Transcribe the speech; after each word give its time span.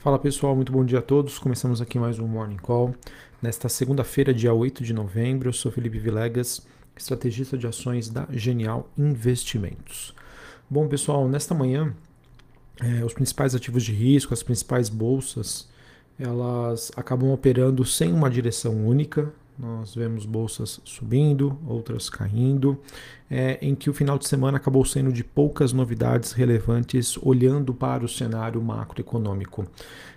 Fala 0.00 0.18
pessoal, 0.18 0.56
muito 0.56 0.72
bom 0.72 0.82
dia 0.82 1.00
a 1.00 1.02
todos. 1.02 1.38
Começamos 1.38 1.82
aqui 1.82 1.98
mais 1.98 2.18
um 2.18 2.26
Morning 2.26 2.56
Call. 2.56 2.94
Nesta 3.42 3.68
segunda-feira, 3.68 4.32
dia 4.32 4.50
8 4.50 4.82
de 4.82 4.94
novembro, 4.94 5.50
eu 5.50 5.52
sou 5.52 5.70
Felipe 5.70 5.98
Vilegas, 5.98 6.66
estrategista 6.96 7.58
de 7.58 7.66
ações 7.66 8.08
da 8.08 8.26
Genial 8.30 8.88
Investimentos. 8.96 10.14
Bom 10.70 10.88
pessoal, 10.88 11.28
nesta 11.28 11.54
manhã, 11.54 11.94
eh, 12.80 13.04
os 13.04 13.12
principais 13.12 13.54
ativos 13.54 13.84
de 13.84 13.92
risco, 13.92 14.32
as 14.32 14.42
principais 14.42 14.88
bolsas, 14.88 15.68
elas 16.18 16.90
acabam 16.96 17.30
operando 17.30 17.84
sem 17.84 18.10
uma 18.10 18.30
direção 18.30 18.72
única, 18.86 19.30
nós 19.60 19.94
vemos 19.94 20.24
bolsas 20.24 20.80
subindo, 20.84 21.58
outras 21.66 22.08
caindo, 22.08 22.78
é, 23.30 23.58
em 23.60 23.74
que 23.74 23.90
o 23.90 23.94
final 23.94 24.18
de 24.18 24.26
semana 24.26 24.56
acabou 24.56 24.84
sendo 24.84 25.12
de 25.12 25.22
poucas 25.22 25.72
novidades 25.72 26.32
relevantes 26.32 27.18
olhando 27.22 27.74
para 27.74 28.04
o 28.04 28.08
cenário 28.08 28.60
macroeconômico. 28.62 29.66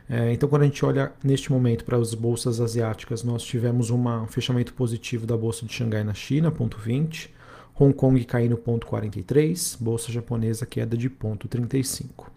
É, 0.09 0.31
então, 0.31 0.47
quando 0.47 0.61
a 0.61 0.65
gente 0.65 0.83
olha 0.85 1.11
neste 1.23 1.51
momento 1.51 1.83
para 1.83 1.97
as 1.97 2.13
bolsas 2.13 2.61
asiáticas, 2.61 3.23
nós 3.23 3.43
tivemos 3.43 3.89
uma, 3.89 4.21
um 4.21 4.27
fechamento 4.27 4.73
positivo 4.73 5.25
da 5.25 5.35
bolsa 5.35 5.65
de 5.65 5.73
Xangai 5.73 6.03
na 6.03 6.13
China, 6.13 6.49
ponto 6.49 6.77
20, 6.77 7.33
Hong 7.77 7.93
Kong 7.93 8.23
caindo 8.23 8.55
ponto 8.55 8.85
43, 8.87 9.77
bolsa 9.79 10.11
japonesa 10.11 10.65
queda 10.65 10.95
de 10.95 11.09
ponto 11.09 11.47
35. 11.47 12.31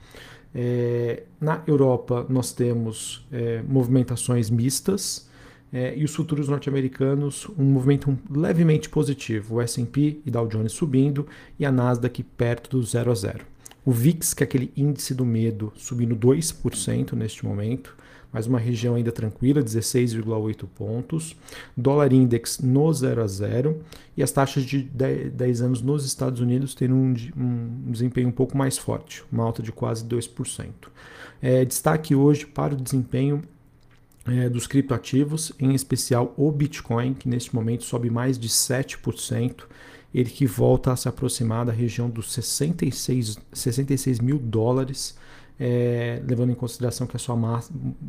É, 0.54 1.24
na 1.40 1.62
Europa, 1.66 2.26
nós 2.28 2.52
temos 2.52 3.26
é, 3.30 3.62
movimentações 3.62 4.48
mistas 4.48 5.25
é, 5.72 5.96
e 5.96 6.04
os 6.04 6.14
futuros 6.14 6.48
norte-americanos 6.48 7.48
um 7.58 7.64
movimento 7.64 8.16
levemente 8.30 8.88
positivo, 8.88 9.56
o 9.56 9.60
S&P 9.60 10.20
e 10.24 10.30
Dow 10.30 10.46
Jones 10.46 10.72
subindo 10.72 11.26
e 11.58 11.66
a 11.66 11.72
Nasdaq 11.72 12.22
perto 12.22 12.70
do 12.70 12.82
0 12.82 13.10
a 13.10 13.14
0. 13.14 13.44
O 13.84 13.92
VIX, 13.92 14.34
que 14.34 14.42
é 14.42 14.44
aquele 14.44 14.72
índice 14.76 15.14
do 15.14 15.24
medo, 15.24 15.72
subindo 15.76 16.16
2% 16.16 17.12
neste 17.12 17.44
momento, 17.44 17.96
mas 18.32 18.46
uma 18.46 18.58
região 18.58 18.96
ainda 18.96 19.12
tranquila, 19.12 19.62
16,8 19.62 20.66
pontos. 20.74 21.36
Dólar 21.76 22.12
index 22.12 22.58
no 22.58 22.92
0 22.92 23.22
a 23.22 23.26
0 23.26 23.80
e 24.16 24.22
as 24.22 24.30
taxas 24.32 24.64
de 24.64 24.82
10 24.82 25.62
anos 25.62 25.80
nos 25.82 26.04
Estados 26.04 26.40
Unidos 26.40 26.74
tendo 26.74 26.94
um, 26.94 27.14
um 27.36 27.90
desempenho 27.90 28.28
um 28.28 28.32
pouco 28.32 28.56
mais 28.56 28.76
forte, 28.76 29.24
uma 29.32 29.44
alta 29.44 29.62
de 29.62 29.72
quase 29.72 30.04
2%. 30.04 30.70
É, 31.40 31.64
destaque 31.64 32.14
hoje 32.14 32.44
para 32.44 32.74
o 32.74 32.76
desempenho 32.76 33.42
é, 34.28 34.48
dos 34.48 34.66
criptoativos, 34.66 35.52
em 35.58 35.74
especial 35.74 36.34
o 36.36 36.50
Bitcoin, 36.50 37.14
que 37.14 37.28
neste 37.28 37.54
momento 37.54 37.84
sobe 37.84 38.10
mais 38.10 38.38
de 38.38 38.48
7%, 38.48 39.64
ele 40.14 40.30
que 40.30 40.46
volta 40.46 40.92
a 40.92 40.96
se 40.96 41.08
aproximar 41.08 41.66
da 41.66 41.72
região 41.72 42.08
dos 42.08 42.32
66, 42.32 43.38
66 43.52 44.20
mil 44.20 44.38
dólares, 44.38 45.16
é, 45.58 46.22
levando 46.26 46.50
em 46.50 46.54
consideração 46.54 47.06
que 47.06 47.16
a 47.16 47.18
sua 47.18 47.34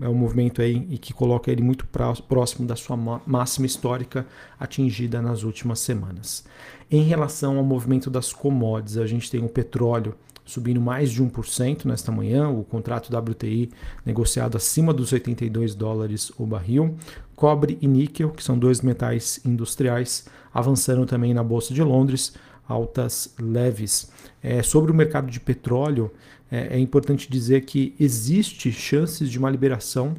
é 0.02 0.10
um 0.10 0.14
movimento 0.14 0.62
aí 0.62 0.86
e 0.90 0.98
que 0.98 1.14
coloca 1.14 1.50
ele 1.52 1.62
muito 1.62 1.88
próximo 2.28 2.68
da 2.68 2.76
sua 2.76 2.98
máxima 3.26 3.66
histórica 3.66 4.26
atingida 4.60 5.22
nas 5.22 5.44
últimas 5.44 5.80
semanas. 5.80 6.44
Em 6.90 7.04
relação 7.04 7.58
ao 7.58 7.64
movimento 7.64 8.10
das 8.10 8.34
commodities, 8.34 8.98
a 8.98 9.06
gente 9.06 9.30
tem 9.30 9.44
o 9.44 9.50
petróleo 9.50 10.16
subindo 10.48 10.80
mais 10.80 11.12
de 11.12 11.22
1% 11.22 11.86
nesta 11.86 12.12
manhã, 12.12 12.50
o 12.50 12.64
contrato 12.64 13.16
WTI 13.16 13.70
negociado 14.06 14.56
acima 14.56 14.94
dos 14.94 15.12
82 15.12 15.76
dólares 15.76 16.32
o 16.40 16.46
barril. 16.46 16.96
Cobre 17.36 17.78
e 17.82 17.88
níquel, 17.88 18.32
que 18.32 18.42
são 18.44 18.58
dois 18.58 18.82
metais 18.82 19.40
industriais, 19.46 20.26
avançando 20.52 21.06
também 21.06 21.34
na 21.34 21.44
Bolsa 21.44 21.74
de 21.74 21.84
Londres, 21.84 22.34
altas 22.68 23.36
leves. 23.40 24.10
É, 24.42 24.64
sobre 24.64 24.90
o 24.90 24.96
mercado 24.96 25.30
de 25.30 25.40
petróleo, 25.40 26.12
é, 26.50 26.78
é, 26.78 26.80
importante 26.80 27.30
dizer 27.30 27.66
que 27.66 27.94
existe 28.00 28.72
chances 28.72 29.30
de 29.30 29.38
uma 29.38 29.50
liberação 29.50 30.16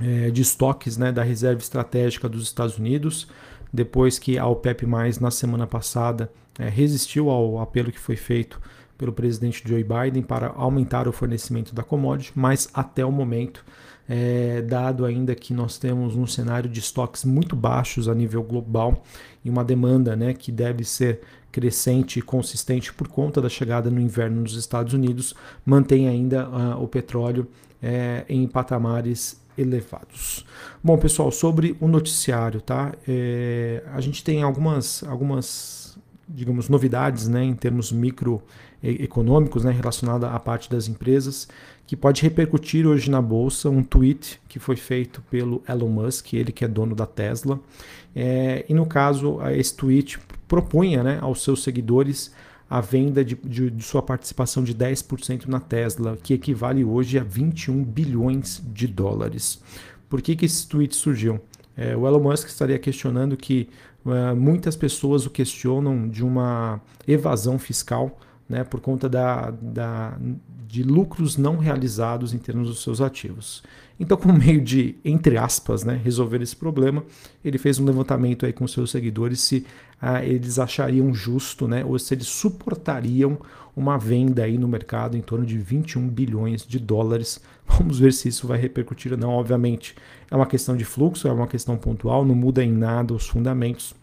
é, 0.00 0.30
de 0.30 0.40
estoques 0.40 0.96
né, 0.96 1.12
da 1.12 1.22
reserva 1.22 1.60
estratégica 1.60 2.28
dos 2.28 2.42
Estados 2.44 2.78
Unidos, 2.78 3.28
depois 3.70 4.18
que 4.18 4.38
a 4.38 4.46
OPEP+, 4.46 4.86
na 5.20 5.30
semana 5.30 5.66
passada, 5.66 6.32
é, 6.58 6.68
resistiu 6.68 7.28
ao 7.28 7.58
apelo 7.60 7.92
que 7.92 7.98
foi 7.98 8.16
feito 8.16 8.60
pelo 8.96 9.12
presidente 9.12 9.62
Joe 9.66 9.84
Biden 9.84 10.22
para 10.22 10.48
aumentar 10.48 11.08
o 11.08 11.12
fornecimento 11.12 11.74
da 11.74 11.82
commodity, 11.82 12.32
mas 12.34 12.68
até 12.72 13.04
o 13.04 13.10
momento, 13.12 13.64
é, 14.08 14.62
dado 14.62 15.04
ainda 15.04 15.34
que 15.34 15.52
nós 15.54 15.78
temos 15.78 16.14
um 16.16 16.26
cenário 16.26 16.68
de 16.68 16.80
estoques 16.80 17.24
muito 17.24 17.56
baixos 17.56 18.08
a 18.08 18.14
nível 18.14 18.42
global 18.42 19.02
e 19.44 19.50
uma 19.50 19.64
demanda 19.64 20.14
né, 20.14 20.34
que 20.34 20.52
deve 20.52 20.84
ser 20.84 21.20
crescente 21.50 22.18
e 22.18 22.22
consistente 22.22 22.92
por 22.92 23.06
conta 23.06 23.40
da 23.40 23.48
chegada 23.48 23.88
no 23.88 24.00
inverno 24.00 24.40
nos 24.40 24.56
Estados 24.56 24.92
Unidos, 24.92 25.34
mantém 25.64 26.08
ainda 26.08 26.48
uh, 26.48 26.82
o 26.82 26.88
petróleo 26.88 27.46
é, 27.80 28.24
em 28.28 28.46
patamares 28.48 29.40
elevados. 29.56 30.44
Bom, 30.82 30.98
pessoal, 30.98 31.30
sobre 31.30 31.76
o 31.80 31.86
noticiário, 31.86 32.60
tá? 32.60 32.92
É, 33.06 33.84
a 33.92 34.00
gente 34.00 34.24
tem 34.24 34.42
algumas, 34.42 35.04
algumas 35.04 35.83
digamos, 36.28 36.68
novidades 36.68 37.28
né, 37.28 37.44
em 37.44 37.54
termos 37.54 37.92
microeconômicos 37.92 39.64
né, 39.64 39.72
relacionada 39.72 40.30
à 40.30 40.38
parte 40.38 40.70
das 40.70 40.88
empresas, 40.88 41.48
que 41.86 41.96
pode 41.96 42.22
repercutir 42.22 42.86
hoje 42.86 43.10
na 43.10 43.20
bolsa 43.20 43.68
um 43.68 43.82
tweet 43.82 44.40
que 44.48 44.58
foi 44.58 44.76
feito 44.76 45.22
pelo 45.30 45.62
Elon 45.68 45.88
Musk, 45.88 46.32
ele 46.32 46.52
que 46.52 46.64
é 46.64 46.68
dono 46.68 46.94
da 46.94 47.06
Tesla. 47.06 47.60
É, 48.14 48.64
e 48.68 48.74
no 48.74 48.86
caso, 48.86 49.38
esse 49.50 49.74
tweet 49.76 50.18
propunha 50.48 51.02
né, 51.02 51.18
aos 51.20 51.42
seus 51.42 51.62
seguidores 51.62 52.32
a 52.68 52.80
venda 52.80 53.24
de, 53.24 53.34
de, 53.36 53.70
de, 53.70 53.84
sua 53.84 54.02
participação 54.02 54.64
de 54.64 54.74
10% 54.74 55.46
na 55.46 55.60
Tesla, 55.60 56.16
que 56.22 56.34
equivale 56.34 56.84
hoje 56.84 57.18
a 57.18 57.22
21 57.22 57.84
bilhões 57.84 58.62
de 58.72 58.86
dólares. 58.86 59.62
Por 60.08 60.22
que, 60.22 60.34
que 60.34 60.46
esse 60.46 60.66
tweet 60.66 60.96
surgiu? 60.96 61.40
É, 61.76 61.96
o 61.96 62.06
Elon 62.06 62.20
Musk 62.20 62.48
estaria 62.48 62.78
questionando 62.78 63.36
que 63.36 63.68
muitas 64.36 64.76
pessoas 64.76 65.26
o 65.26 65.30
questionam 65.30 66.08
de 66.08 66.24
uma 66.24 66.80
evasão 67.06 67.58
fiscal 67.58 68.18
né, 68.48 68.64
por 68.64 68.80
conta 68.80 69.08
da, 69.08 69.50
da, 69.50 70.18
de 70.66 70.82
lucros 70.82 71.36
não 71.36 71.56
realizados 71.56 72.34
em 72.34 72.38
termos 72.38 72.68
dos 72.68 72.82
seus 72.82 73.00
ativos. 73.00 73.62
Então, 73.98 74.16
como 74.16 74.36
meio 74.36 74.60
de, 74.60 74.96
entre 75.04 75.36
aspas, 75.36 75.84
né, 75.84 76.00
resolver 76.02 76.42
esse 76.42 76.56
problema, 76.56 77.04
ele 77.44 77.58
fez 77.58 77.78
um 77.78 77.84
levantamento 77.84 78.44
aí 78.44 78.52
com 78.52 78.66
seus 78.66 78.90
seguidores 78.90 79.40
se 79.40 79.64
ah, 80.00 80.24
eles 80.24 80.58
achariam 80.58 81.14
justo, 81.14 81.68
né, 81.68 81.84
ou 81.84 81.98
se 81.98 82.12
eles 82.12 82.26
suportariam 82.26 83.38
uma 83.76 83.96
venda 83.96 84.44
aí 84.44 84.58
no 84.58 84.68
mercado 84.68 85.16
em 85.16 85.20
torno 85.20 85.44
de 85.44 85.58
21 85.58 86.08
bilhões 86.08 86.66
de 86.66 86.78
dólares. 86.78 87.40
Vamos 87.66 87.98
ver 87.98 88.12
se 88.12 88.28
isso 88.28 88.46
vai 88.46 88.58
repercutir 88.58 89.12
ou 89.12 89.18
não. 89.18 89.30
Obviamente, 89.30 89.94
é 90.30 90.36
uma 90.36 90.46
questão 90.46 90.76
de 90.76 90.84
fluxo, 90.84 91.26
é 91.28 91.32
uma 91.32 91.46
questão 91.46 91.76
pontual, 91.76 92.24
não 92.24 92.34
muda 92.34 92.62
em 92.62 92.72
nada 92.72 93.14
os 93.14 93.26
fundamentos, 93.26 93.94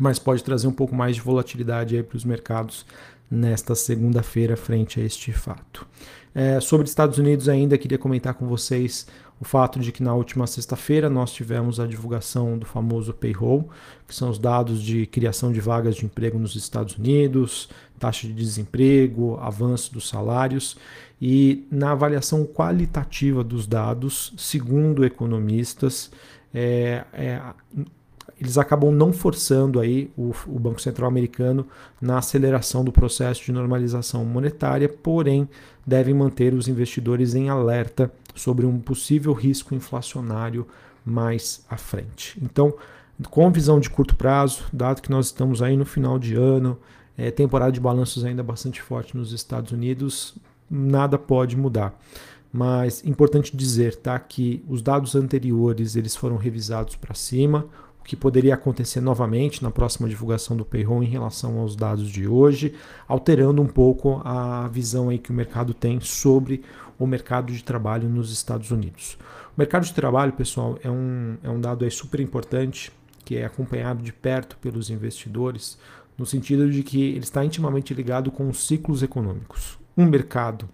mas 0.00 0.18
pode 0.18 0.42
trazer 0.42 0.66
um 0.66 0.72
pouco 0.72 0.94
mais 0.94 1.16
de 1.16 1.22
volatilidade 1.22 2.02
para 2.02 2.16
os 2.16 2.24
mercados 2.24 2.86
nesta 3.30 3.74
segunda-feira 3.74 4.56
frente 4.56 5.00
a 5.00 5.04
este 5.04 5.32
fato. 5.32 5.86
É, 6.34 6.60
sobre 6.60 6.86
Estados 6.86 7.18
Unidos 7.18 7.48
ainda 7.48 7.76
queria 7.76 7.98
comentar 7.98 8.34
com 8.34 8.46
vocês 8.46 9.06
o 9.40 9.44
fato 9.44 9.78
de 9.78 9.92
que 9.92 10.02
na 10.02 10.14
última 10.14 10.46
sexta-feira 10.46 11.08
nós 11.08 11.32
tivemos 11.32 11.78
a 11.78 11.86
divulgação 11.86 12.58
do 12.58 12.66
famoso 12.66 13.12
payroll, 13.12 13.68
que 14.06 14.14
são 14.14 14.30
os 14.30 14.38
dados 14.38 14.82
de 14.82 15.06
criação 15.06 15.52
de 15.52 15.60
vagas 15.60 15.96
de 15.96 16.04
emprego 16.04 16.38
nos 16.38 16.56
Estados 16.56 16.96
Unidos, 16.96 17.68
taxa 17.98 18.26
de 18.26 18.32
desemprego, 18.32 19.38
avanço 19.40 19.92
dos 19.92 20.08
salários 20.08 20.76
e 21.20 21.66
na 21.70 21.92
avaliação 21.92 22.44
qualitativa 22.44 23.44
dos 23.44 23.66
dados, 23.66 24.32
segundo 24.36 25.04
economistas, 25.04 26.10
é, 26.52 27.04
é, 27.12 27.40
eles 28.40 28.58
acabam 28.58 28.92
não 28.92 29.12
forçando 29.12 29.80
aí 29.80 30.10
o, 30.16 30.32
o, 30.46 30.58
Banco 30.58 30.80
Central 30.80 31.08
americano 31.08 31.66
na 32.00 32.18
aceleração 32.18 32.84
do 32.84 32.92
processo 32.92 33.44
de 33.44 33.52
normalização 33.52 34.24
monetária, 34.24 34.88
porém 34.88 35.48
devem 35.86 36.14
manter 36.14 36.54
os 36.54 36.68
investidores 36.68 37.34
em 37.34 37.48
alerta 37.48 38.12
sobre 38.34 38.66
um 38.66 38.78
possível 38.78 39.32
risco 39.32 39.74
inflacionário 39.74 40.66
mais 41.04 41.64
à 41.68 41.76
frente. 41.76 42.38
Então, 42.42 42.74
com 43.30 43.50
visão 43.50 43.80
de 43.80 43.90
curto 43.90 44.14
prazo, 44.14 44.64
dado 44.72 45.02
que 45.02 45.10
nós 45.10 45.26
estamos 45.26 45.62
aí 45.62 45.76
no 45.76 45.84
final 45.84 46.18
de 46.18 46.34
ano, 46.34 46.78
é, 47.16 47.30
temporada 47.30 47.72
de 47.72 47.80
balanços 47.80 48.24
ainda 48.24 48.42
bastante 48.42 48.80
forte 48.80 49.16
nos 49.16 49.32
Estados 49.32 49.72
Unidos, 49.72 50.36
nada 50.70 51.18
pode 51.18 51.56
mudar. 51.56 51.98
Mas 52.52 53.04
importante 53.04 53.56
dizer, 53.56 53.96
tá, 53.96 54.18
que 54.18 54.64
os 54.68 54.80
dados 54.80 55.14
anteriores 55.14 55.96
eles 55.96 56.14
foram 56.14 56.36
revisados 56.36 56.96
para 56.96 57.14
cima, 57.14 57.66
que 58.08 58.16
poderia 58.16 58.54
acontecer 58.54 59.02
novamente 59.02 59.62
na 59.62 59.70
próxima 59.70 60.08
divulgação 60.08 60.56
do 60.56 60.64
payroll 60.64 61.02
em 61.02 61.06
relação 61.06 61.58
aos 61.58 61.76
dados 61.76 62.08
de 62.08 62.26
hoje, 62.26 62.74
alterando 63.06 63.60
um 63.60 63.66
pouco 63.66 64.22
a 64.24 64.66
visão 64.68 65.10
aí 65.10 65.18
que 65.18 65.30
o 65.30 65.34
mercado 65.34 65.74
tem 65.74 66.00
sobre 66.00 66.62
o 66.98 67.06
mercado 67.06 67.52
de 67.52 67.62
trabalho 67.62 68.08
nos 68.08 68.32
Estados 68.32 68.70
Unidos. 68.70 69.18
O 69.54 69.60
mercado 69.60 69.84
de 69.84 69.92
trabalho, 69.92 70.32
pessoal, 70.32 70.78
é 70.82 70.90
um, 70.90 71.36
é 71.42 71.50
um 71.50 71.60
dado 71.60 71.84
aí 71.84 71.90
super 71.90 72.18
importante 72.18 72.90
que 73.26 73.36
é 73.36 73.44
acompanhado 73.44 74.02
de 74.02 74.10
perto 74.10 74.56
pelos 74.56 74.88
investidores, 74.88 75.78
no 76.16 76.24
sentido 76.24 76.70
de 76.70 76.82
que 76.82 77.10
ele 77.10 77.18
está 77.18 77.44
intimamente 77.44 77.92
ligado 77.92 78.30
com 78.30 78.48
os 78.48 78.66
ciclos 78.66 79.02
econômicos. 79.02 79.78
Um 79.94 80.06
mercado 80.06 80.66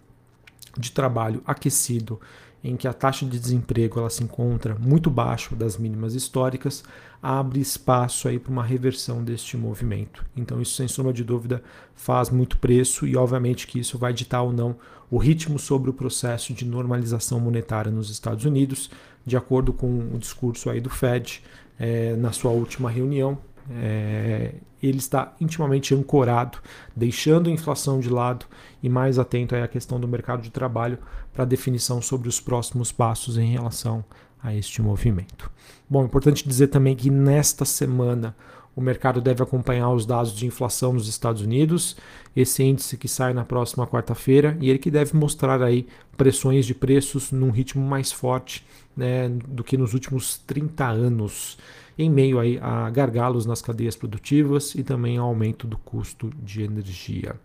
de 0.78 0.92
trabalho 0.92 1.42
aquecido 1.44 2.20
em 2.64 2.76
que 2.76 2.88
a 2.88 2.94
taxa 2.94 3.26
de 3.26 3.38
desemprego 3.38 4.00
ela 4.00 4.08
se 4.08 4.24
encontra 4.24 4.74
muito 4.74 5.10
baixo 5.10 5.54
das 5.54 5.76
mínimas 5.76 6.14
históricas, 6.14 6.82
abre 7.22 7.60
espaço 7.60 8.26
aí 8.26 8.38
para 8.38 8.50
uma 8.50 8.64
reversão 8.64 9.22
deste 9.22 9.54
movimento. 9.56 10.24
Então 10.34 10.62
isso 10.62 10.74
sem 10.74 10.88
sombra 10.88 11.12
de 11.12 11.22
dúvida 11.22 11.62
faz 11.94 12.30
muito 12.30 12.56
preço 12.56 13.06
e 13.06 13.16
obviamente 13.16 13.66
que 13.66 13.78
isso 13.78 13.98
vai 13.98 14.14
ditar 14.14 14.42
ou 14.42 14.52
não 14.52 14.76
o 15.10 15.18
ritmo 15.18 15.58
sobre 15.58 15.90
o 15.90 15.94
processo 15.94 16.54
de 16.54 16.64
normalização 16.64 17.38
monetária 17.38 17.92
nos 17.92 18.08
Estados 18.08 18.46
Unidos, 18.46 18.90
de 19.26 19.36
acordo 19.36 19.72
com 19.72 19.86
o 20.14 20.18
discurso 20.18 20.70
aí 20.70 20.80
do 20.80 20.88
Fed 20.88 21.42
é, 21.78 22.16
na 22.16 22.32
sua 22.32 22.50
última 22.50 22.90
reunião, 22.90 23.38
é, 23.70 24.54
ele 24.82 24.98
está 24.98 25.34
intimamente 25.40 25.94
ancorado, 25.94 26.58
deixando 26.94 27.48
a 27.48 27.52
inflação 27.52 28.00
de 28.00 28.10
lado 28.10 28.46
e 28.82 28.88
mais 28.88 29.18
atento 29.18 29.54
à 29.56 29.66
questão 29.66 29.98
do 29.98 30.06
mercado 30.06 30.42
de 30.42 30.50
trabalho 30.50 30.98
para 31.32 31.44
definição 31.44 32.02
sobre 32.02 32.28
os 32.28 32.40
próximos 32.40 32.92
passos 32.92 33.38
em 33.38 33.52
relação 33.52 34.04
a 34.42 34.54
este 34.54 34.82
movimento. 34.82 35.50
Bom, 35.88 36.04
importante 36.04 36.46
dizer 36.46 36.68
também 36.68 36.94
que 36.94 37.08
nesta 37.08 37.64
semana 37.64 38.36
o 38.76 38.80
mercado 38.80 39.20
deve 39.20 39.42
acompanhar 39.42 39.90
os 39.90 40.04
dados 40.04 40.32
de 40.32 40.46
inflação 40.46 40.92
nos 40.92 41.08
Estados 41.08 41.42
Unidos, 41.42 41.96
esse 42.34 42.62
índice 42.62 42.96
que 42.96 43.08
sai 43.08 43.32
na 43.32 43.44
próxima 43.44 43.86
quarta-feira 43.86 44.56
e 44.60 44.68
ele 44.68 44.78
que 44.78 44.90
deve 44.90 45.16
mostrar 45.16 45.62
aí 45.62 45.86
pressões 46.16 46.66
de 46.66 46.74
preços 46.74 47.30
num 47.30 47.50
ritmo 47.50 47.84
mais 47.84 48.10
forte 48.10 48.64
né, 48.96 49.28
do 49.28 49.62
que 49.62 49.76
nos 49.76 49.94
últimos 49.94 50.38
30 50.38 50.86
anos 50.86 51.58
em 51.96 52.10
meio 52.10 52.40
aí 52.40 52.58
a 52.60 52.90
gargalos 52.90 53.46
nas 53.46 53.62
cadeias 53.62 53.94
produtivas 53.94 54.74
e 54.74 54.82
também 54.82 55.16
ao 55.16 55.28
aumento 55.28 55.66
do 55.66 55.78
custo 55.78 56.30
de 56.42 56.62
energia. 56.62 57.36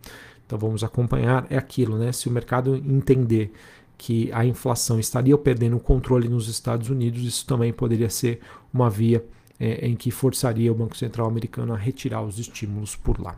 Então 0.45 0.57
vamos 0.57 0.83
acompanhar, 0.83 1.45
é 1.49 1.57
aquilo, 1.57 1.97
né? 1.97 2.11
Se 2.11 2.27
o 2.27 2.31
mercado 2.31 2.75
entender 2.75 3.53
que 3.95 4.31
a 4.31 4.43
inflação 4.43 4.99
estaria 4.99 5.37
perdendo 5.37 5.77
o 5.77 5.79
controle 5.79 6.27
nos 6.27 6.47
Estados 6.47 6.89
Unidos, 6.89 7.21
isso 7.21 7.45
também 7.45 7.71
poderia 7.71 8.09
ser 8.09 8.39
uma 8.73 8.89
via 8.89 9.23
é, 9.59 9.87
em 9.87 9.95
que 9.95 10.11
forçaria 10.11 10.71
o 10.71 10.75
Banco 10.75 10.95
Central 10.95 11.27
americano 11.27 11.73
a 11.73 11.77
retirar 11.77 12.21
os 12.21 12.39
estímulos 12.39 12.95
por 12.95 13.19
lá. 13.19 13.35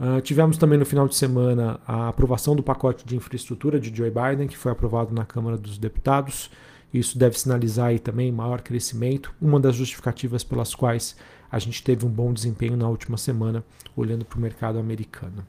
Uh, 0.00 0.20
tivemos 0.20 0.56
também 0.56 0.78
no 0.78 0.86
final 0.86 1.06
de 1.06 1.14
semana 1.14 1.78
a 1.86 2.08
aprovação 2.08 2.56
do 2.56 2.62
pacote 2.62 3.06
de 3.06 3.14
infraestrutura 3.14 3.78
de 3.78 3.94
Joe 3.94 4.10
Biden, 4.10 4.48
que 4.48 4.56
foi 4.56 4.72
aprovado 4.72 5.14
na 5.14 5.24
Câmara 5.24 5.56
dos 5.56 5.78
Deputados. 5.78 6.50
Isso 6.92 7.16
deve 7.18 7.38
sinalizar 7.38 7.86
aí 7.86 7.98
também 7.98 8.32
maior 8.32 8.60
crescimento, 8.60 9.32
uma 9.40 9.60
das 9.60 9.76
justificativas 9.76 10.42
pelas 10.42 10.74
quais 10.74 11.16
a 11.50 11.58
gente 11.58 11.82
teve 11.82 12.06
um 12.06 12.08
bom 12.08 12.32
desempenho 12.32 12.76
na 12.76 12.88
última 12.88 13.16
semana, 13.16 13.62
olhando 13.94 14.24
para 14.24 14.38
o 14.38 14.40
mercado 14.40 14.78
americano. 14.78 15.46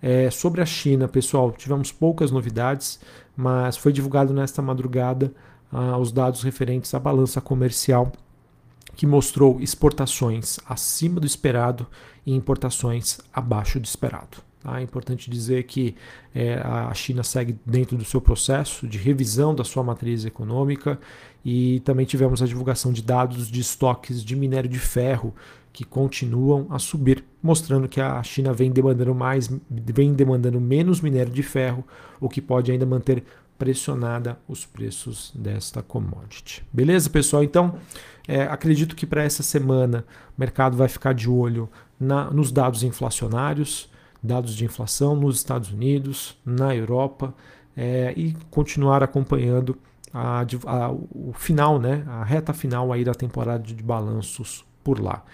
É, 0.00 0.30
sobre 0.30 0.60
a 0.60 0.66
China, 0.66 1.06
pessoal, 1.06 1.52
tivemos 1.52 1.92
poucas 1.92 2.30
novidades, 2.30 3.00
mas 3.36 3.76
foi 3.76 3.92
divulgado 3.92 4.32
nesta 4.32 4.62
madrugada 4.62 5.32
ah, 5.70 5.96
os 5.96 6.12
dados 6.12 6.42
referentes 6.42 6.92
à 6.94 6.98
balança 6.98 7.40
comercial, 7.40 8.12
que 8.94 9.06
mostrou 9.06 9.60
exportações 9.60 10.58
acima 10.68 11.20
do 11.20 11.26
esperado 11.26 11.86
e 12.26 12.32
importações 12.34 13.18
abaixo 13.32 13.80
do 13.80 13.84
esperado. 13.84 14.38
Tá? 14.62 14.80
É 14.80 14.82
importante 14.82 15.30
dizer 15.30 15.64
que 15.64 15.96
é, 16.34 16.54
a 16.54 16.92
China 16.94 17.22
segue 17.22 17.58
dentro 17.66 17.96
do 17.96 18.04
seu 18.04 18.20
processo 18.20 18.86
de 18.86 18.98
revisão 18.98 19.54
da 19.54 19.64
sua 19.64 19.82
matriz 19.82 20.24
econômica 20.24 20.98
e 21.44 21.80
também 21.80 22.06
tivemos 22.06 22.40
a 22.42 22.46
divulgação 22.46 22.92
de 22.92 23.02
dados 23.02 23.48
de 23.48 23.60
estoques 23.60 24.24
de 24.24 24.36
minério 24.36 24.70
de 24.70 24.78
ferro 24.78 25.34
que 25.72 25.84
continuam 25.84 26.66
a 26.68 26.78
subir, 26.78 27.24
mostrando 27.42 27.88
que 27.88 28.00
a 28.00 28.22
China 28.22 28.52
vem 28.52 28.70
demandando 28.70 29.14
mais, 29.14 29.50
vem 29.70 30.12
demandando 30.12 30.60
menos 30.60 31.00
minério 31.00 31.32
de 31.32 31.42
ferro, 31.42 31.82
o 32.20 32.28
que 32.28 32.42
pode 32.42 32.70
ainda 32.70 32.84
manter 32.84 33.24
pressionada 33.62 34.36
os 34.48 34.66
preços 34.66 35.30
desta 35.36 35.84
commodity. 35.84 36.64
Beleza, 36.72 37.08
pessoal? 37.08 37.44
Então, 37.44 37.76
é, 38.26 38.42
acredito 38.42 38.96
que 38.96 39.06
para 39.06 39.22
essa 39.22 39.44
semana 39.44 40.04
o 40.36 40.40
mercado 40.40 40.76
vai 40.76 40.88
ficar 40.88 41.14
de 41.14 41.30
olho 41.30 41.70
na, 41.98 42.28
nos 42.28 42.50
dados 42.50 42.82
inflacionários, 42.82 43.88
dados 44.20 44.56
de 44.56 44.64
inflação 44.64 45.14
nos 45.14 45.36
Estados 45.36 45.70
Unidos, 45.70 46.36
na 46.44 46.74
Europa 46.74 47.32
é, 47.76 48.12
e 48.16 48.34
continuar 48.50 49.00
acompanhando 49.00 49.78
a, 50.12 50.40
a, 50.40 50.90
o 50.90 51.32
final, 51.32 51.78
né, 51.78 52.02
a 52.08 52.24
reta 52.24 52.52
final 52.52 52.92
aí 52.92 53.04
da 53.04 53.14
temporada 53.14 53.62
de 53.62 53.80
balanços 53.80 54.64
por 54.82 54.98
lá. 54.98 55.24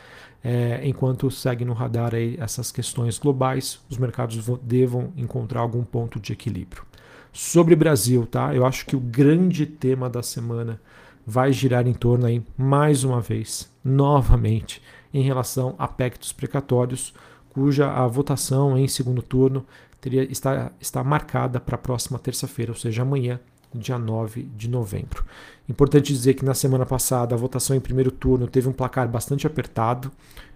É, 0.45 0.87
enquanto 0.87 1.31
segue 1.31 1.65
no 1.65 1.73
radar 1.73 2.15
aí 2.15 2.37
essas 2.39 2.71
questões 2.71 3.19
globais, 3.19 3.81
os 3.89 3.97
mercados 3.97 4.39
devam 4.63 5.15
encontrar 5.17 5.61
algum 5.61 5.83
ponto 5.83 6.21
de 6.21 6.35
equilíbrio. 6.35 6.88
Sobre 7.33 7.77
Brasil, 7.77 8.27
tá? 8.27 8.55
Eu 8.55 8.67
acho 8.67 8.87
que 8.87 8.97
o 8.97 9.01
grande 9.01 9.67
tema 9.67 10.09
da 10.09 10.23
semana 10.23 10.81
vai 11.27 11.53
girar 11.53 11.87
em 11.87 11.93
torno 11.93 12.27
aí 12.27 12.43
mais 12.57 13.05
uma 13.05 13.21
vez, 13.21 13.71
novamente, 13.85 14.83
em 15.13 15.23
relação 15.23 15.75
a 15.79 15.87
PEC 15.87 16.19
dos 16.19 16.33
precatórios, 16.33 17.13
cuja 17.51 17.91
a 17.91 18.07
votação 18.07 18.79
em 18.79 18.89
segundo 18.89 19.21
turno 19.21 19.67
teria, 20.01 20.25
está, 20.25 20.73
está 20.81 21.05
marcada 21.05 21.61
para 21.61 21.75
a 21.75 21.79
próxima 21.79 22.19
terça-feira, 22.19 22.73
ou 22.73 22.77
seja, 22.79 23.03
amanhã, 23.03 23.39
dia 23.75 23.99
9 23.99 24.45
de 24.57 24.69
novembro. 24.69 25.25
Importante 25.69 26.13
dizer 26.13 26.35
que 26.35 26.45
na 26.45 26.55
semana 26.55 26.87
passada 26.87 27.35
a 27.35 27.39
votação 27.39 27.77
em 27.77 27.81
primeiro 27.81 28.11
turno 28.11 28.47
teve 28.47 28.69
um 28.69 28.73
placar 28.73 29.07
bastante 29.09 29.47
apertado, 29.47 30.11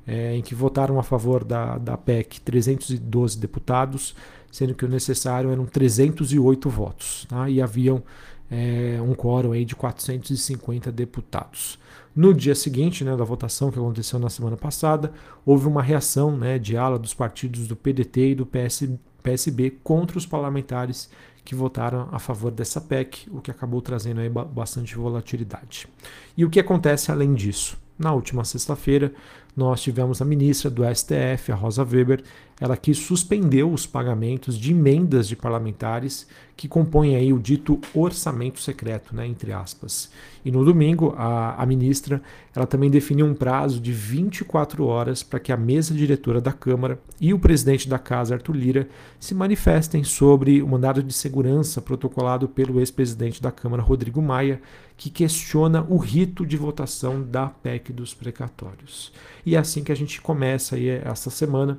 é, 0.07 0.37
em 0.37 0.43
que 0.43 0.55
votaram 0.55 0.99
a 0.99 1.03
favor 1.03 1.45
da, 1.45 1.79
da 1.79 1.97
PEC 1.97 2.41
312 2.41 3.39
deputados, 3.39 4.15
sendo 4.51 4.75
que 4.75 4.85
o 4.85 4.89
necessário 4.89 5.51
eram 5.51 5.65
308 5.65 6.69
votos, 6.69 7.27
tá? 7.29 7.49
e 7.49 7.61
haviam 7.61 8.03
é, 8.51 9.01
um 9.01 9.15
quórum 9.15 9.53
aí 9.53 9.65
de 9.65 9.75
450 9.75 10.93
deputados. 10.93 11.79
No 12.15 12.35
dia 12.35 12.55
seguinte 12.55 13.03
né, 13.03 13.17
da 13.17 13.25
votação 13.25 13.71
que 13.71 13.79
aconteceu 13.79 14.19
na 14.19 14.29
semana 14.29 14.57
passada, 14.57 15.13
houve 15.47 15.67
uma 15.67 15.83
reação 15.83 16.37
né, 16.37 16.59
de 16.59 16.77
ala 16.77 16.99
dos 16.99 17.15
partidos 17.15 17.67
do 17.67 17.75
PDT 17.75 18.33
e 18.33 18.35
do 18.35 18.45
PS, 18.45 18.91
PSB 19.23 19.79
contra 19.83 20.19
os 20.19 20.27
parlamentares 20.27 21.09
que 21.45 21.55
votaram 21.55 22.09
a 22.13 22.19
favor 22.19 22.51
dessa 22.51 22.81
PEC, 22.81 23.29
o 23.31 23.41
que 23.41 23.51
acabou 23.51 23.81
trazendo 23.81 24.21
aí 24.21 24.29
bastante 24.29 24.95
volatilidade. 24.95 25.89
E 26.37 26.45
o 26.45 26.51
que 26.51 26.61
acontece 26.61 27.11
além 27.11 27.35
disso? 27.35 27.79
Na 27.99 28.13
última 28.13 28.45
sexta-feira, 28.45 29.13
nós 29.55 29.83
tivemos 29.83 30.23
a 30.23 30.25
ministra 30.25 30.71
do 30.71 30.83
STF, 30.83 31.53
a 31.53 31.55
Rosa 31.55 31.85
Weber, 31.85 32.23
ela 32.61 32.77
que 32.77 32.95
suspendeu 32.95 33.73
os 33.73 33.87
pagamentos 33.87 34.59
de 34.59 34.71
emendas 34.71 35.27
de 35.27 35.35
parlamentares 35.35 36.27
que 36.57 36.69
compõem 36.69 37.17
aí 37.17 37.33
o 37.33 37.39
dito 37.41 37.81
orçamento 37.93 38.61
secreto, 38.61 39.17
né, 39.17 39.27
entre 39.27 39.53
aspas. 39.53 40.11
E 40.44 40.51
no 40.51 40.65
domingo, 40.65 41.13
a, 41.17 41.61
a 41.61 41.67
ministra 41.67 42.23
ela 42.55 42.67
também 42.67 42.89
definiu 42.89 43.27
um 43.27 43.35
prazo 43.35 43.81
de 43.81 43.91
24 43.91 44.85
horas 44.87 45.23
para 45.23 45.41
que 45.41 45.51
a 45.51 45.56
mesa 45.56 45.93
diretora 45.93 46.41
da 46.41 46.53
Câmara 46.53 47.01
e 47.21 47.35
o 47.35 47.39
presidente 47.39 47.89
da 47.89 47.99
Casa, 47.99 48.35
Arthur 48.35 48.55
Lira, 48.55 48.89
se 49.19 49.35
manifestem 49.35 50.05
sobre 50.05 50.63
o 50.63 50.69
mandado 50.69 51.03
de 51.03 51.13
segurança 51.13 51.81
protocolado 51.81 52.49
pelo 52.49 52.79
ex-presidente 52.79 53.43
da 53.43 53.51
Câmara, 53.51 53.82
Rodrigo 53.82 54.23
Maia, 54.23 54.61
que 54.97 55.11
questiona 55.11 55.85
o 55.89 55.97
rito 55.97 56.47
de 56.47 56.56
votação 56.56 57.23
da 57.23 57.49
PEC 57.49 57.93
dos 57.93 58.15
precatórios. 58.15 59.13
E 59.44 59.56
é 59.56 59.58
assim 59.58 59.82
que 59.82 59.93
a 59.93 59.94
gente 59.94 60.20
começa 60.20 60.77
aí 60.77 60.89
essa 60.89 61.31
semana 61.31 61.79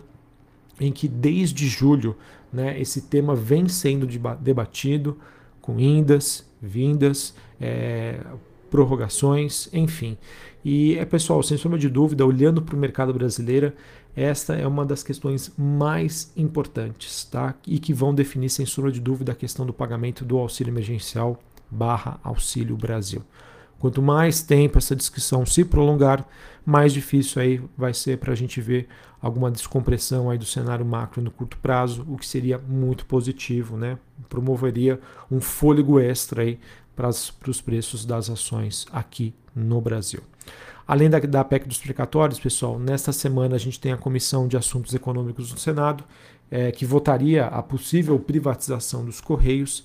em 0.79 0.91
que 0.91 1.07
desde 1.07 1.67
julho 1.67 2.15
né, 2.51 2.79
esse 2.79 3.01
tema 3.03 3.35
vem 3.35 3.67
sendo 3.67 4.07
debatido 4.39 5.17
com 5.61 5.79
indas, 5.79 6.45
vindas, 6.61 7.33
é, 7.59 8.19
prorrogações, 8.69 9.69
enfim. 9.71 10.17
E 10.65 10.97
é 10.97 11.05
pessoal, 11.05 11.41
sem 11.43 11.57
sombra 11.57 11.77
de 11.77 11.89
dúvida, 11.89 12.25
olhando 12.25 12.61
para 12.61 12.75
o 12.75 12.77
mercado 12.77 13.13
brasileiro, 13.13 13.71
esta 14.15 14.55
é 14.55 14.67
uma 14.67 14.85
das 14.85 15.03
questões 15.03 15.51
mais 15.57 16.31
importantes, 16.35 17.23
tá? 17.25 17.55
E 17.67 17.79
que 17.79 17.93
vão 17.93 18.13
definir, 18.13 18.49
sem 18.49 18.65
sombra 18.65 18.91
de 18.91 18.99
dúvida, 18.99 19.31
a 19.31 19.35
questão 19.35 19.65
do 19.65 19.73
pagamento 19.73 20.25
do 20.25 20.37
auxílio 20.37 20.71
emergencial 20.71 21.39
barra 21.69 22.19
Auxílio 22.23 22.75
Brasil. 22.77 23.23
Quanto 23.83 24.01
mais 24.01 24.41
tempo 24.41 24.77
essa 24.77 24.95
discussão 24.95 25.45
se 25.45 25.65
prolongar, 25.65 26.25
mais 26.65 26.93
difícil 26.93 27.41
aí 27.41 27.61
vai 27.77 27.93
ser 27.93 28.17
para 28.17 28.31
a 28.31 28.35
gente 28.35 28.61
ver 28.61 28.87
alguma 29.21 29.51
descompressão 29.51 30.29
aí 30.29 30.37
do 30.37 30.45
cenário 30.45 30.85
macro 30.85 31.21
no 31.21 31.29
curto 31.29 31.57
prazo, 31.57 32.05
o 32.07 32.17
que 32.17 32.25
seria 32.25 32.57
muito 32.57 33.05
positivo, 33.05 33.75
né? 33.75 33.99
Promoveria 34.29 35.01
um 35.29 35.41
fôlego 35.41 35.99
extra 35.99 36.43
aí 36.43 36.57
para 36.95 37.09
os 37.09 37.61
preços 37.61 38.05
das 38.05 38.29
ações 38.29 38.85
aqui 38.89 39.33
no 39.53 39.81
Brasil. 39.81 40.21
Além 40.87 41.09
da, 41.09 41.19
da 41.19 41.43
PEC 41.43 41.67
dos 41.67 41.79
precatórios, 41.79 42.39
pessoal, 42.39 42.79
nesta 42.79 43.11
semana 43.11 43.57
a 43.57 43.59
gente 43.59 43.81
tem 43.81 43.91
a 43.91 43.97
Comissão 43.97 44.47
de 44.47 44.55
Assuntos 44.55 44.93
Econômicos 44.93 45.51
do 45.51 45.59
Senado, 45.59 46.05
é, 46.49 46.71
que 46.71 46.85
votaria 46.85 47.47
a 47.47 47.61
possível 47.61 48.17
privatização 48.17 49.03
dos 49.03 49.19
Correios 49.19 49.83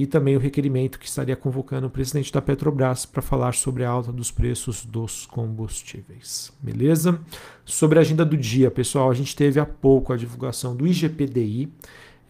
e 0.00 0.06
também 0.06 0.34
o 0.34 0.38
requerimento 0.38 0.98
que 0.98 1.04
estaria 1.04 1.36
convocando 1.36 1.86
o 1.86 1.90
presidente 1.90 2.32
da 2.32 2.40
Petrobras 2.40 3.04
para 3.04 3.20
falar 3.20 3.52
sobre 3.52 3.84
a 3.84 3.90
alta 3.90 4.10
dos 4.10 4.30
preços 4.30 4.82
dos 4.82 5.26
combustíveis. 5.26 6.50
Beleza? 6.58 7.20
Sobre 7.66 7.98
a 7.98 8.00
agenda 8.00 8.24
do 8.24 8.34
dia, 8.34 8.70
pessoal, 8.70 9.10
a 9.10 9.14
gente 9.14 9.36
teve 9.36 9.60
há 9.60 9.66
pouco 9.66 10.10
a 10.10 10.16
divulgação 10.16 10.74
do 10.74 10.86
IGPDI, 10.86 11.70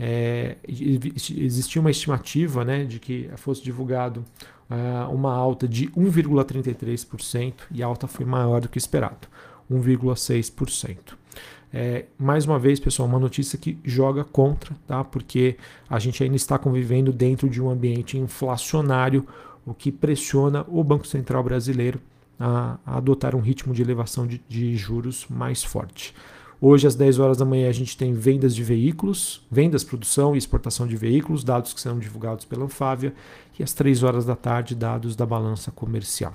é, 0.00 0.56
existia 0.66 1.80
uma 1.80 1.92
estimativa 1.92 2.64
né, 2.64 2.82
de 2.82 2.98
que 2.98 3.30
fosse 3.36 3.62
divulgado 3.62 4.24
uh, 4.68 5.14
uma 5.14 5.32
alta 5.32 5.68
de 5.68 5.88
1,33% 5.90 7.54
e 7.70 7.84
a 7.84 7.86
alta 7.86 8.08
foi 8.08 8.26
maior 8.26 8.60
do 8.60 8.68
que 8.68 8.78
esperado, 8.78 9.28
1,6%. 9.70 11.19
É, 11.72 12.06
mais 12.18 12.46
uma 12.46 12.58
vez, 12.58 12.80
pessoal, 12.80 13.08
uma 13.08 13.18
notícia 13.18 13.56
que 13.58 13.78
joga 13.84 14.24
contra, 14.24 14.74
tá? 14.86 15.04
porque 15.04 15.56
a 15.88 15.98
gente 15.98 16.22
ainda 16.22 16.36
está 16.36 16.58
convivendo 16.58 17.12
dentro 17.12 17.48
de 17.48 17.62
um 17.62 17.70
ambiente 17.70 18.18
inflacionário, 18.18 19.26
o 19.64 19.72
que 19.72 19.92
pressiona 19.92 20.64
o 20.68 20.82
Banco 20.82 21.06
Central 21.06 21.44
brasileiro 21.44 22.00
a, 22.38 22.78
a 22.84 22.96
adotar 22.96 23.36
um 23.36 23.40
ritmo 23.40 23.72
de 23.72 23.82
elevação 23.82 24.26
de, 24.26 24.42
de 24.48 24.76
juros 24.76 25.26
mais 25.28 25.62
forte. 25.62 26.14
Hoje, 26.62 26.86
às 26.86 26.94
10 26.94 27.18
horas 27.18 27.38
da 27.38 27.44
manhã, 27.44 27.70
a 27.70 27.72
gente 27.72 27.96
tem 27.96 28.12
vendas 28.12 28.54
de 28.54 28.62
veículos, 28.62 29.46
vendas, 29.50 29.82
produção 29.82 30.34
e 30.34 30.38
exportação 30.38 30.86
de 30.86 30.94
veículos, 30.94 31.42
dados 31.42 31.72
que 31.72 31.80
serão 31.80 31.98
divulgados 31.98 32.44
pela 32.44 32.64
Anfávia, 32.64 33.14
e 33.58 33.62
às 33.62 33.72
3 33.72 34.02
horas 34.02 34.26
da 34.26 34.36
tarde, 34.36 34.74
dados 34.74 35.16
da 35.16 35.24
balança 35.24 35.70
comercial. 35.70 36.34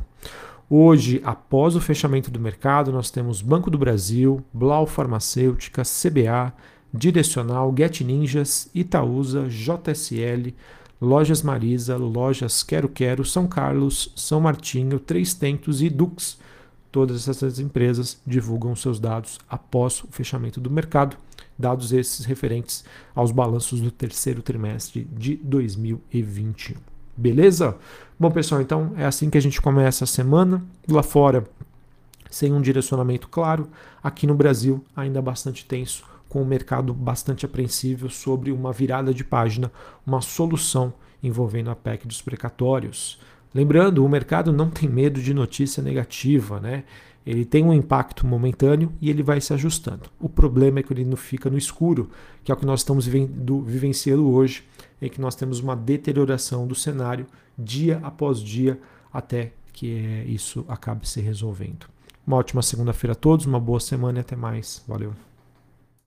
Hoje, 0.67 1.22
após 1.24 1.75
o 1.75 1.81
fechamento 1.81 2.31
do 2.31 2.39
mercado, 2.39 2.91
nós 2.91 3.12
temos 3.12 3.39
Banco 3.39 3.69
do 3.69 3.77
Brasil, 3.77 4.43
Blau 4.51 4.88
Farmacêutica, 4.88 5.84
CBA, 5.84 6.51
Direcional, 6.91 7.72
Get 7.77 8.01
Ninjas, 8.01 8.67
Itaúsa, 8.74 9.48
JSL, 9.48 10.55
Lojas 11.00 11.43
Marisa, 11.43 11.98
Lojas 11.98 12.63
Quero 12.63 12.89
Quero, 12.89 13.24
São 13.24 13.48
Carlos, 13.48 14.12
São 14.15 14.41
Martinho, 14.41 14.98
Três 14.98 15.36
Tentos 15.36 15.84
e 15.84 15.89
Dux. 15.89 16.39
Todas 16.91 17.27
essas 17.27 17.60
empresas 17.60 18.19
divulgam 18.25 18.75
seus 18.75 19.00
dados 19.00 19.38
após 19.48 20.03
o 20.03 20.07
fechamento 20.07 20.60
do 20.60 20.72
mercado, 20.72 21.15
dados 21.60 21.93
esses 21.93 22.25
referentes 22.25 22.84
aos 23.13 23.31
balanços 23.31 23.81
do 23.81 23.91
terceiro 23.91 24.41
trimestre 24.41 25.07
de 25.13 25.36
2021. 25.36 26.94
Beleza? 27.17 27.77
Bom, 28.19 28.29
pessoal, 28.29 28.62
então 28.62 28.93
é 28.98 29.05
assim 29.05 29.29
que 29.29 29.38
a 29.38 29.41
gente 29.41 29.62
começa 29.62 30.03
a 30.03 30.07
semana. 30.07 30.63
Lá 30.88 31.01
fora, 31.03 31.45
sem 32.29 32.51
um 32.51 32.62
direcionamento 32.62 33.27
claro. 33.29 33.69
Aqui 34.03 34.27
no 34.27 34.36
Brasil, 34.36 34.84
ainda 34.95 35.22
bastante 35.22 35.65
tenso, 35.65 36.03
com 36.27 36.41
o 36.41 36.45
mercado 36.45 36.93
bastante 36.93 37.45
apreensível 37.45 38.10
sobre 38.10 38.51
uma 38.51 38.74
virada 38.74 39.13
de 39.13 39.24
página, 39.24 39.72
uma 40.05 40.22
solução 40.22 40.93
envolvendo 41.24 41.69
a 41.69 41.75
PEC 41.75 42.05
dos 42.07 42.22
precatórios. 42.22 43.19
Lembrando, 43.53 44.03
o 44.03 44.10
mercado 44.10 44.51
não 44.51 44.69
tem 44.69 44.89
medo 44.89 45.22
de 45.22 45.34
notícia 45.34 45.81
negativa, 45.81 46.60
né? 46.60 46.84
Ele 47.25 47.43
tem 47.43 47.63
um 47.63 47.74
impacto 47.74 48.27
momentâneo 48.27 48.91
e 49.01 49.10
ele 49.10 49.24
vai 49.24 49.41
se 49.41 49.53
ajustando. 49.53 50.10
O 50.19 50.29
problema 50.29 50.79
é 50.79 50.84
que 50.84 50.93
ele 50.93 51.05
não 51.05 51.17
fica 51.17 51.50
no 51.50 51.57
escuro, 51.57 52.10
que 52.43 52.51
é 52.51 52.53
o 52.53 52.57
que 52.57 52.65
nós 52.65 52.81
estamos 52.81 53.07
vivenciando 53.07 54.29
hoje, 54.29 54.63
em 55.01 55.09
que 55.09 55.19
nós 55.19 55.35
temos 55.35 55.59
uma 55.59 55.75
deterioração 55.75 56.67
do 56.67 56.75
cenário 56.75 57.25
dia 57.57 57.99
após 58.03 58.39
dia 58.39 58.79
até 59.11 59.53
que 59.71 59.87
isso 60.27 60.65
acabe 60.67 61.07
se 61.07 61.21
resolvendo. 61.21 61.85
Uma 62.25 62.37
ótima 62.37 62.61
segunda-feira 62.61 63.11
a 63.11 63.15
todos, 63.15 63.45
uma 63.45 63.59
boa 63.59 63.79
semana 63.79 64.19
e 64.19 64.21
até 64.21 64.35
mais. 64.35 64.83
Valeu. 64.87 65.13